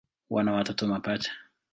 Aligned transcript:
Wana 0.29 0.51
watoto 0.51 0.87
mapacha. 0.87 1.31